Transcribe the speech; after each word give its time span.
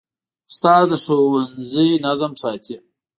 استاد 0.49 0.83
د 0.89 0.91
ښوونځي 1.03 1.89
نظم 2.05 2.31
ساتي. 2.41 2.77